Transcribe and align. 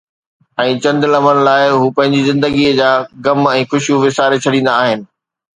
۽ 0.61 0.71
چند 0.85 1.01
لمحن 1.15 1.37
لاءِ 1.47 1.63
هو 1.79 1.85
پنهنجي 1.99 2.21
زندگيءَ 2.29 2.71
جا 2.81 2.89
غم 3.29 3.41
۽ 3.55 3.61
خوشيون 3.75 3.97
وساري 4.07 4.37
ڇڏيندا 4.47 4.71
آهن. 4.87 4.99